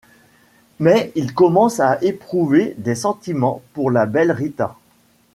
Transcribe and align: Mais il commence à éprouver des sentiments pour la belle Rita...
Mais 0.79 1.11
il 1.13 1.35
commence 1.35 1.79
à 1.79 1.99
éprouver 2.03 2.73
des 2.79 2.95
sentiments 2.95 3.61
pour 3.75 3.91
la 3.91 4.07
belle 4.07 4.31
Rita... 4.31 4.75